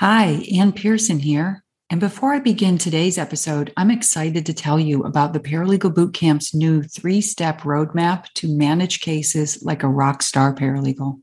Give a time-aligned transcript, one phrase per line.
[0.00, 1.62] Hi, Ann Pearson here.
[1.88, 6.52] And before I begin today's episode, I'm excited to tell you about the Paralegal Bootcamp's
[6.52, 11.20] new three step roadmap to manage cases like a rock star paralegal.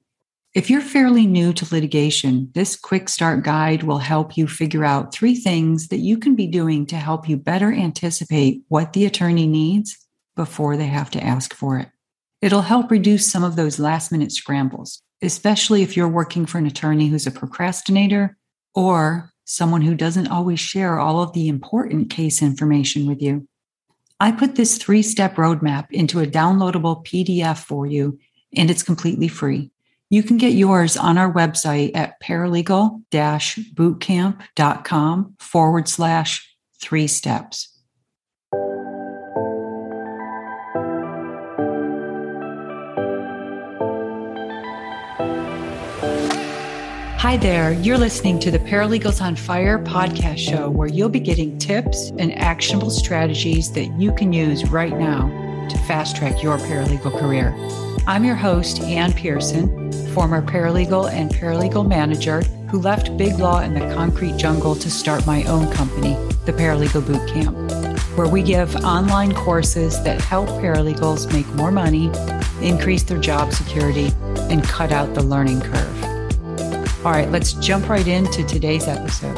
[0.54, 5.14] If you're fairly new to litigation, this quick start guide will help you figure out
[5.14, 9.48] three things that you can be doing to help you better anticipate what the attorney
[9.48, 9.98] needs
[10.38, 11.90] before they have to ask for it.
[12.42, 16.68] It'll help reduce some of those last minute scrambles, especially if you're working for an
[16.68, 18.38] attorney who's a procrastinator
[18.74, 23.48] or someone who doesn't always share all of the important case information with you.
[24.20, 28.20] I put this three step roadmap into a downloadable PDF for you,
[28.56, 29.72] and it's completely free.
[30.10, 37.81] You can get yours on our website at paralegal bootcamp.com forward slash three steps.
[47.22, 47.72] Hi there.
[47.72, 52.36] You're listening to the Paralegals on Fire podcast show, where you'll be getting tips and
[52.36, 55.28] actionable strategies that you can use right now
[55.70, 57.54] to fast track your paralegal career.
[58.08, 63.76] I'm your host, Ann Pearson, former paralegal and paralegal manager who left big law in
[63.76, 66.16] the concrete jungle to start my own company,
[66.48, 67.56] the Paralegal Boot Camp,
[68.18, 72.08] where we give online courses that help paralegals make more money,
[72.68, 74.12] increase their job security,
[74.50, 76.01] and cut out the learning curve.
[77.04, 79.36] All right, let's jump right into today's episode.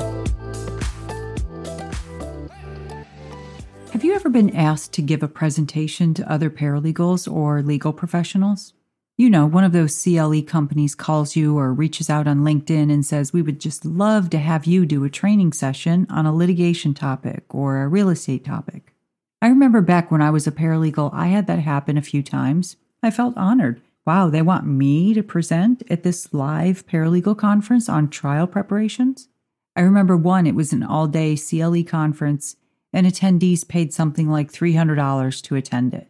[3.94, 8.74] Have you ever been asked to give a presentation to other paralegals or legal professionals?
[9.16, 13.06] You know, one of those CLE companies calls you or reaches out on LinkedIn and
[13.06, 16.94] says, We would just love to have you do a training session on a litigation
[16.94, 18.94] topic or a real estate topic.
[19.42, 22.76] I remember back when I was a paralegal, I had that happen a few times.
[23.02, 28.10] I felt honored wow, they want me to present at this live paralegal conference on
[28.10, 29.30] trial preparations?
[29.76, 32.56] I remember one, it was an all day CLE conference,
[32.92, 36.08] and attendees paid something like $300 to attend it.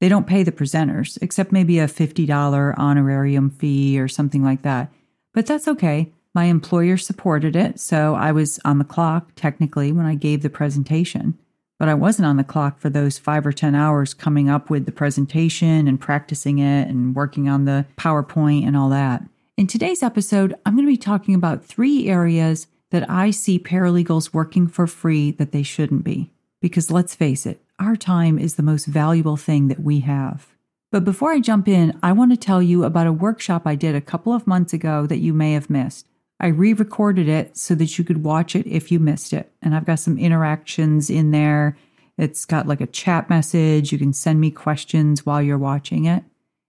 [0.00, 4.92] They don't pay the presenters, except maybe a $50 honorarium fee or something like that.
[5.32, 6.12] But that's okay.
[6.34, 10.50] My employer supported it, so I was on the clock technically when I gave the
[10.50, 11.38] presentation
[11.78, 14.86] but I wasn't on the clock for those five or 10 hours coming up with
[14.86, 19.22] the presentation and practicing it and working on the PowerPoint and all that.
[19.56, 24.32] In today's episode, I'm going to be talking about three areas that I see paralegals
[24.32, 26.30] working for free that they shouldn't be.
[26.60, 30.48] Because let's face it, our time is the most valuable thing that we have.
[30.92, 33.94] But before I jump in, I want to tell you about a workshop I did
[33.94, 36.06] a couple of months ago that you may have missed.
[36.38, 39.50] I re recorded it so that you could watch it if you missed it.
[39.62, 41.76] And I've got some interactions in there.
[42.18, 43.92] It's got like a chat message.
[43.92, 46.24] You can send me questions while you're watching it.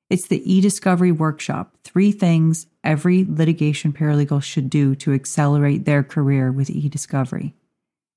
[0.10, 6.04] It's the e discovery workshop three things every litigation paralegal should do to accelerate their
[6.04, 7.54] career with e discovery.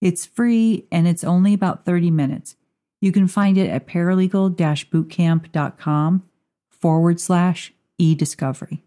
[0.01, 2.57] It's free and it's only about 30 minutes.
[3.01, 6.23] You can find it at paralegal bootcamp.com
[6.71, 8.83] forward slash e discovery.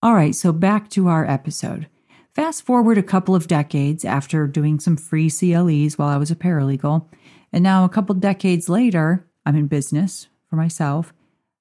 [0.00, 1.88] All right, so back to our episode.
[2.32, 6.36] Fast forward a couple of decades after doing some free CLEs while I was a
[6.36, 7.06] paralegal,
[7.52, 11.12] and now a couple decades later, I'm in business for myself.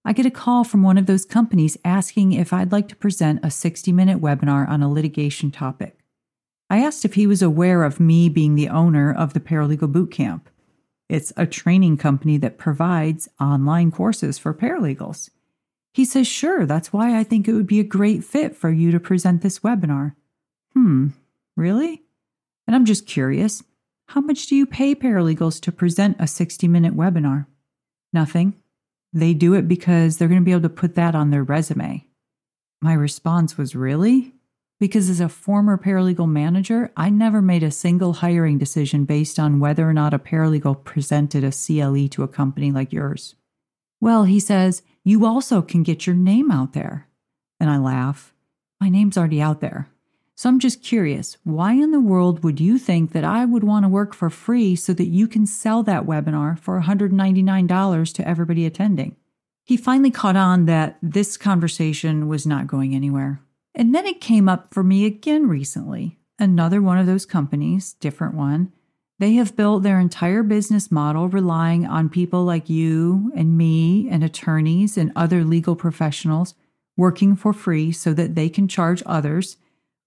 [0.06, 3.40] I get a call from one of those companies asking if I'd like to present
[3.42, 5.98] a 60 minute webinar on a litigation topic.
[6.70, 10.42] I asked if he was aware of me being the owner of the Paralegal Bootcamp.
[11.10, 15.32] It's a training company that provides online courses for paralegals.
[15.98, 18.92] He says, Sure, that's why I think it would be a great fit for you
[18.92, 20.14] to present this webinar.
[20.74, 21.08] Hmm,
[21.56, 22.04] really?
[22.68, 23.64] And I'm just curious
[24.10, 27.48] how much do you pay paralegals to present a 60 minute webinar?
[28.14, 28.54] Nothing.
[29.12, 32.06] They do it because they're going to be able to put that on their resume.
[32.80, 34.36] My response was, Really?
[34.80, 39.60] Because as a former paralegal manager, I never made a single hiring decision based on
[39.60, 43.34] whether or not a paralegal presented a CLE to a company like yours.
[44.00, 47.08] Well, he says, you also can get your name out there.
[47.60, 48.34] And I laugh.
[48.82, 49.88] My name's already out there.
[50.36, 53.86] So I'm just curious why in the world would you think that I would want
[53.86, 58.66] to work for free so that you can sell that webinar for $199 to everybody
[58.66, 59.16] attending?
[59.64, 63.40] He finally caught on that this conversation was not going anywhere.
[63.74, 66.20] And then it came up for me again recently.
[66.38, 68.74] Another one of those companies, different one,
[69.20, 74.24] they have built their entire business model relying on people like you and me and
[74.24, 76.54] attorneys and other legal professionals
[76.96, 79.58] working for free so that they can charge others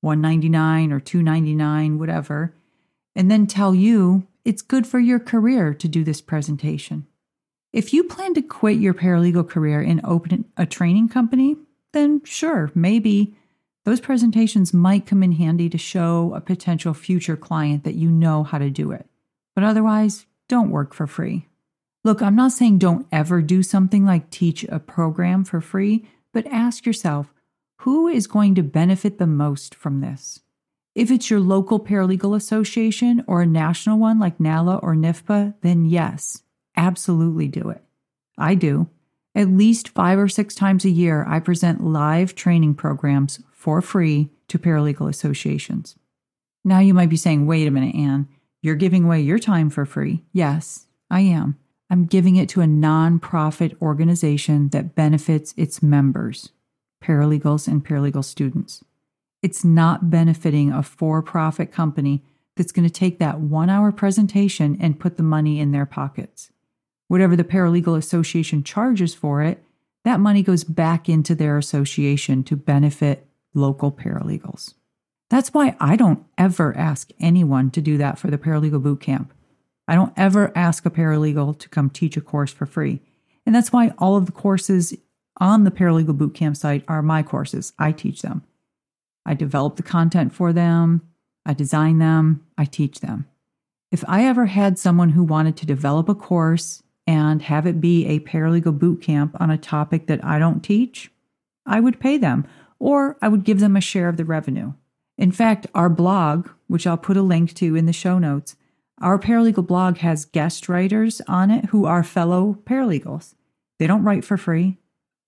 [0.01, 2.55] 199 or 299 whatever
[3.15, 7.07] and then tell you it's good for your career to do this presentation.
[7.73, 11.57] If you plan to quit your paralegal career and open a training company,
[11.93, 13.37] then sure, maybe
[13.85, 18.43] Those presentations might come in handy to show a potential future client that you know
[18.43, 19.06] how to do it.
[19.55, 21.49] But otherwise, don't work for free.
[22.05, 26.47] Look, I'm not saying don't ever do something like teach a program for free, but
[26.47, 27.32] ask yourself
[27.81, 30.41] who is going to benefit the most from this?
[30.94, 35.87] If it's your local paralegal association or a national one like NALA or NFPA, then
[35.87, 36.43] yes,
[36.76, 37.83] absolutely do it.
[38.37, 38.88] I do.
[39.35, 44.31] At least five or six times a year, I present live training programs for free
[44.49, 45.97] to paralegal associations.
[46.65, 48.29] Now you might be saying, wait a minute, Ann,
[48.62, 50.23] you're giving away your time for free.
[50.32, 51.56] Yes, I am.
[51.88, 56.50] I'm giving it to a nonprofit organization that benefits its members,
[57.03, 58.85] paralegals and paralegal students.
[59.43, 62.23] It's not benefiting a for profit company
[62.56, 66.50] that's going to take that one hour presentation and put the money in their pockets.
[67.11, 69.61] Whatever the paralegal association charges for it,
[70.05, 74.75] that money goes back into their association to benefit local paralegals.
[75.29, 79.35] That's why I don't ever ask anyone to do that for the paralegal boot camp.
[79.89, 83.01] I don't ever ask a paralegal to come teach a course for free.
[83.45, 84.97] And that's why all of the courses
[85.39, 87.73] on the paralegal boot camp site are my courses.
[87.77, 88.45] I teach them.
[89.27, 91.03] I develop the content for them,
[91.45, 93.27] I design them, I teach them.
[93.91, 98.07] If I ever had someone who wanted to develop a course and have it be
[98.07, 101.11] a paralegal boot camp on a topic that I don't teach,
[101.67, 102.47] I would pay them
[102.79, 104.75] or I would give them a share of the revenue.
[105.19, 108.55] In fact, our blog, which I'll put a link to in the show notes,
[109.01, 113.35] our paralegal blog has guest writers on it who are fellow paralegals.
[113.81, 114.79] They don't write for free.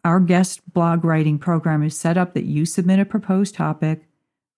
[0.04, 4.06] Our guest blog writing program is set up that you submit a proposed topic,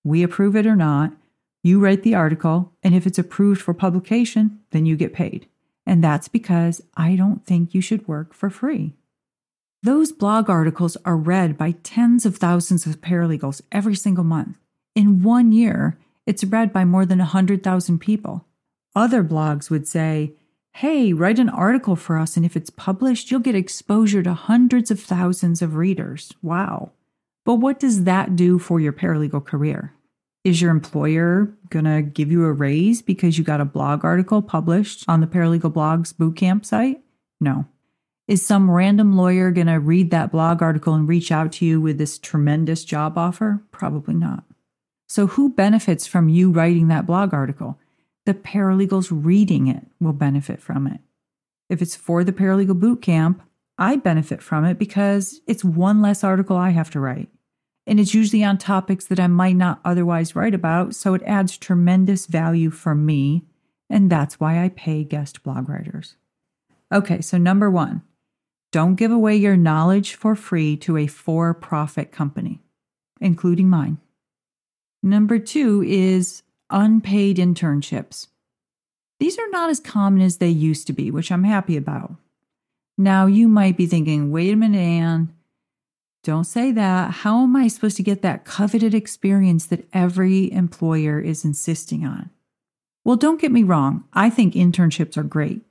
[0.05, 1.15] we approve it or not,
[1.62, 5.49] you write the article, and if it's approved for publication, then you get paid.
[5.86, 8.94] And that's because I don't think you should work for free.
[9.82, 14.56] Those blog articles are read by tens of thousands of paralegals every single month.
[14.94, 18.46] In one year, it's read by more than 100,000 people.
[18.96, 20.32] Other blogs would say,
[20.72, 24.90] Hey, write an article for us, and if it's published, you'll get exposure to hundreds
[24.90, 26.32] of thousands of readers.
[26.42, 26.90] Wow.
[27.44, 29.92] But what does that do for your paralegal career?
[30.44, 34.43] Is your employer going to give you a raise because you got a blog article
[34.43, 37.00] published on the Paralegal Blogs Bootcamp site?
[37.41, 37.64] No.
[38.29, 41.81] Is some random lawyer going to read that blog article and reach out to you
[41.81, 43.62] with this tremendous job offer?
[43.70, 44.44] Probably not.
[45.06, 47.79] So, who benefits from you writing that blog article?
[48.26, 51.00] The paralegals reading it will benefit from it.
[51.69, 53.43] If it's for the paralegal boot camp,
[53.79, 57.29] I benefit from it because it's one less article I have to write.
[57.86, 61.58] And it's usually on topics that I might not otherwise write about, so it adds
[61.58, 63.44] tremendous value for me,
[63.90, 66.16] and that's why I pay guest blog writers.
[66.92, 68.02] Okay, so number one,
[68.72, 72.62] don't give away your knowledge for free to a for profit company,
[73.20, 73.98] including mine.
[75.02, 78.28] Number two is unpaid internships.
[79.20, 82.16] These are not as common as they used to be, which I'm happy about.
[82.96, 85.34] Now, you might be thinking, wait a minute, Ann,
[86.25, 87.11] don't say that.
[87.11, 92.31] How am I supposed to get that coveted experience that every employer is insisting on?
[93.05, 94.05] Well, don't get me wrong.
[94.12, 95.62] I think internships are great.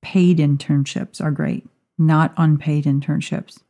[0.00, 1.66] Paid internships are great
[1.98, 3.60] not unpaid internships.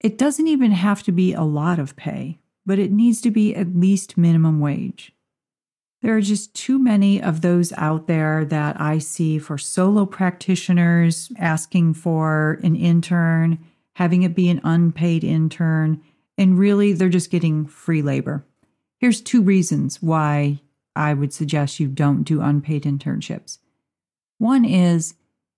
[0.00, 3.54] It doesn't even have to be a lot of pay, but it needs to be
[3.54, 5.12] at least minimum wage.
[6.02, 11.30] There are just too many of those out there that I see for solo practitioners
[11.38, 13.58] asking for an intern,
[14.00, 16.00] having it be an unpaid intern,
[16.38, 18.42] and really they're just getting free labor.
[18.96, 20.62] Here's two reasons why
[20.96, 23.58] I would suggest you don't do unpaid internships.
[24.38, 25.16] One is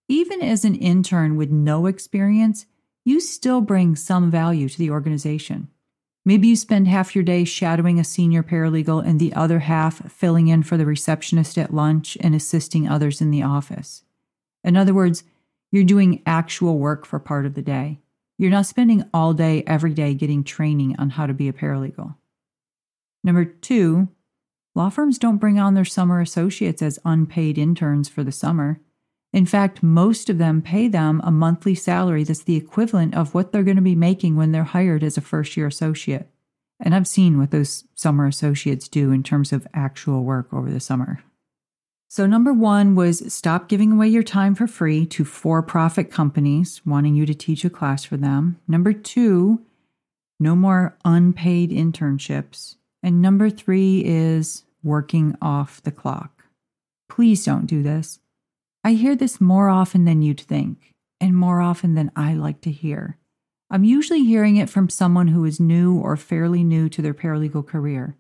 [0.08, 2.66] even as an intern with no experience,
[3.04, 5.68] you still bring some value to the organization.
[6.24, 10.48] Maybe you spend half your day shadowing a senior paralegal and the other half filling
[10.48, 14.02] in for the receptionist at lunch and assisting others in the office.
[14.64, 15.22] In other words,
[15.70, 18.01] you're doing actual work for part of the day.
[18.42, 22.16] You're not spending all day, every day getting training on how to be a paralegal.
[23.22, 24.08] Number two,
[24.74, 28.80] law firms don't bring on their summer associates as unpaid interns for the summer.
[29.32, 33.52] In fact, most of them pay them a monthly salary that's the equivalent of what
[33.52, 36.28] they're going to be making when they're hired as a first year associate.
[36.80, 40.80] And I've seen what those summer associates do in terms of actual work over the
[40.80, 41.22] summer.
[42.14, 46.82] So, number one was stop giving away your time for free to for profit companies
[46.84, 48.60] wanting you to teach a class for them.
[48.68, 49.62] Number two,
[50.38, 52.76] no more unpaid internships.
[53.02, 56.44] And number three is working off the clock.
[57.08, 58.20] Please don't do this.
[58.84, 62.70] I hear this more often than you'd think, and more often than I like to
[62.70, 63.16] hear.
[63.70, 67.66] I'm usually hearing it from someone who is new or fairly new to their paralegal
[67.66, 68.18] career.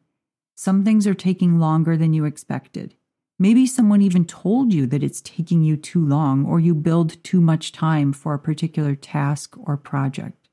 [0.56, 2.94] Some things are taking longer than you expected.
[3.42, 7.40] Maybe someone even told you that it's taking you too long or you build too
[7.40, 10.48] much time for a particular task or project.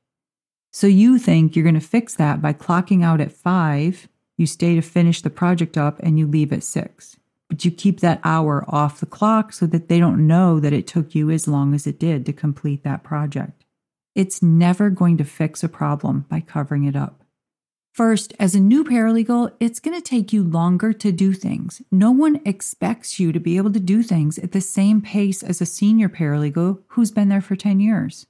[0.72, 4.74] So you think you're going to fix that by clocking out at five, you stay
[4.74, 7.16] to finish the project up, and you leave at six.
[7.48, 10.88] But you keep that hour off the clock so that they don't know that it
[10.88, 13.64] took you as long as it did to complete that project.
[14.16, 17.22] It's never going to fix a problem by covering it up.
[17.92, 21.82] First, as a new paralegal, it's going to take you longer to do things.
[21.90, 25.60] No one expects you to be able to do things at the same pace as
[25.60, 28.26] a senior paralegal who's been there for 10 years.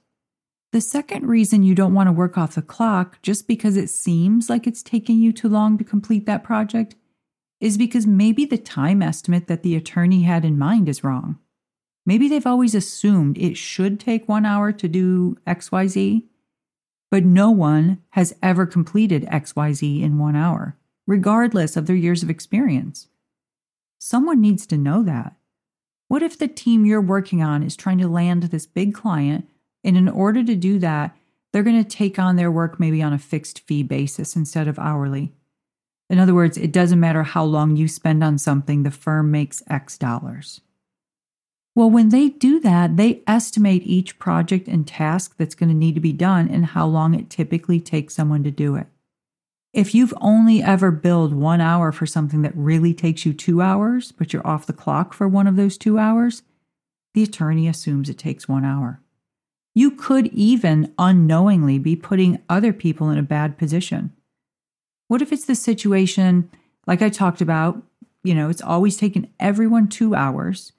[0.71, 4.49] The second reason you don't want to work off the clock just because it seems
[4.49, 6.95] like it's taking you too long to complete that project
[7.59, 11.37] is because maybe the time estimate that the attorney had in mind is wrong.
[12.05, 16.23] Maybe they've always assumed it should take one hour to do XYZ,
[17.11, 22.29] but no one has ever completed XYZ in one hour, regardless of their years of
[22.29, 23.09] experience.
[23.99, 25.35] Someone needs to know that.
[26.07, 29.47] What if the team you're working on is trying to land this big client,
[29.83, 31.15] and in order to do that,
[31.51, 34.79] they're going to take on their work maybe on a fixed fee basis instead of
[34.79, 35.33] hourly?
[36.09, 39.63] In other words, it doesn't matter how long you spend on something, the firm makes
[39.69, 40.61] X dollars.
[41.73, 45.95] Well, when they do that, they estimate each project and task that's going to need
[45.95, 48.87] to be done and how long it typically takes someone to do it.
[49.73, 54.11] If you've only ever billed one hour for something that really takes you two hours,
[54.11, 56.43] but you're off the clock for one of those two hours,
[57.13, 58.99] the attorney assumes it takes one hour.
[59.73, 64.11] You could even unknowingly be putting other people in a bad position.
[65.07, 66.49] What if it's the situation,
[66.85, 67.81] like I talked about,
[68.23, 70.73] you know, it's always taken everyone two hours,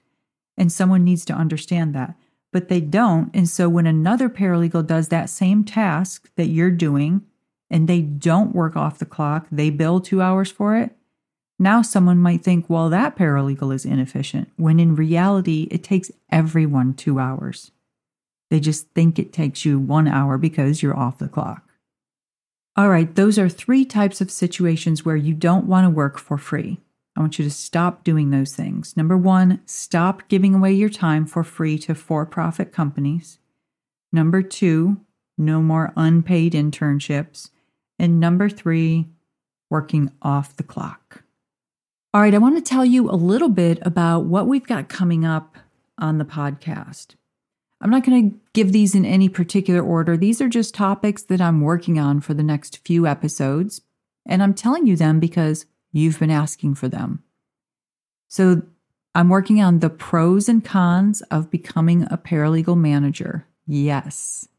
[0.57, 2.15] and someone needs to understand that,
[2.51, 3.29] but they don't.
[3.33, 7.21] And so when another paralegal does that same task that you're doing,
[7.69, 10.95] and they don't work off the clock, they bill two hours for it.
[11.57, 16.93] Now, someone might think, well, that paralegal is inefficient, when in reality, it takes everyone
[16.93, 17.71] two hours.
[18.49, 21.67] They just think it takes you one hour because you're off the clock.
[22.75, 26.37] All right, those are three types of situations where you don't want to work for
[26.37, 26.79] free.
[27.15, 28.97] I want you to stop doing those things.
[28.97, 33.39] Number one, stop giving away your time for free to for profit companies.
[34.11, 34.97] Number two,
[35.37, 37.49] no more unpaid internships.
[37.99, 39.09] And number three,
[39.69, 41.23] working off the clock.
[42.13, 45.25] All right, I want to tell you a little bit about what we've got coming
[45.25, 45.57] up
[45.97, 47.15] on the podcast.
[47.81, 50.15] I'm not going to give these in any particular order.
[50.15, 53.81] These are just topics that I'm working on for the next few episodes.
[54.25, 57.23] And I'm telling you them because you've been asking for them.
[58.27, 58.63] So
[59.15, 63.47] I'm working on the pros and cons of becoming a paralegal manager.
[63.65, 64.49] Yes.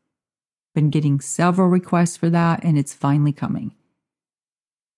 [0.75, 3.75] Been getting several requests for that, and it's finally coming.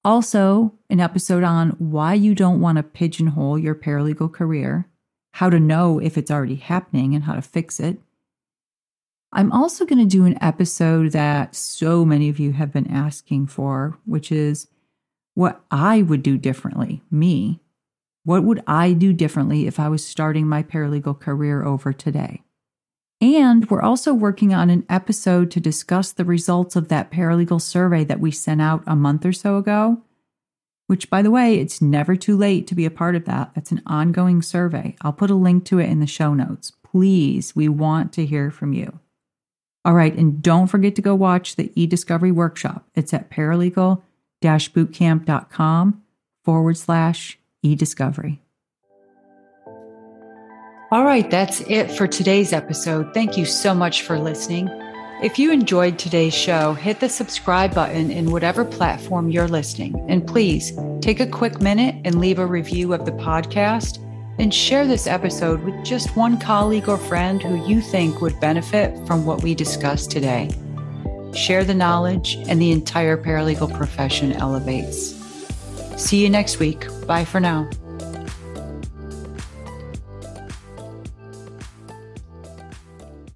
[0.04, 4.88] Also, an episode on why you don't want to pigeonhole your paralegal career,
[5.32, 7.98] how to know if it's already happening and how to fix it,
[9.32, 13.48] I'm also going to do an episode that so many of you have been asking
[13.48, 14.68] for, which is
[15.36, 17.60] what I would do differently, me.
[18.24, 22.42] What would I do differently if I was starting my paralegal career over today?
[23.20, 28.02] And we're also working on an episode to discuss the results of that paralegal survey
[28.04, 30.00] that we sent out a month or so ago.
[30.86, 33.52] Which, by the way, it's never too late to be a part of that.
[33.54, 34.96] That's an ongoing survey.
[35.02, 36.72] I'll put a link to it in the show notes.
[36.82, 39.00] Please, we want to hear from you.
[39.84, 42.86] All right, and don't forget to go watch the e-discovery workshop.
[42.94, 43.28] It's at
[44.42, 46.02] paralegal-bootcamp.com
[46.44, 48.42] forward slash e-discovery.
[50.92, 53.12] All right, that's it for today's episode.
[53.12, 54.68] Thank you so much for listening.
[55.20, 59.98] If you enjoyed today's show, hit the subscribe button in whatever platform you're listening.
[60.08, 63.98] And please take a quick minute and leave a review of the podcast
[64.38, 68.94] and share this episode with just one colleague or friend who you think would benefit
[69.06, 70.50] from what we discussed today.
[71.36, 75.14] Share the knowledge, and the entire paralegal profession elevates.
[75.96, 76.86] See you next week.
[77.06, 77.68] Bye for now.